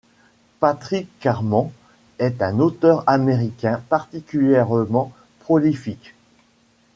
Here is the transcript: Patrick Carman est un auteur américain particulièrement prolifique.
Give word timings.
Patrick 0.59 1.09
Carman 1.19 1.69
est 2.17 2.41
un 2.41 2.57
auteur 2.57 3.03
américain 3.05 3.83
particulièrement 3.87 5.11
prolifique. 5.41 6.15